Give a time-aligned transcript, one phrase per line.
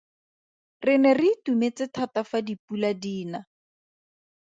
[0.85, 3.39] Re ne re itumetse thata fa dipula di na.